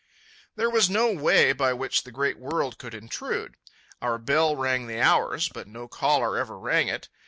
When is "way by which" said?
1.13-2.01